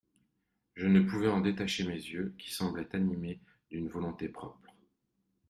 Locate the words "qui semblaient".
2.39-2.95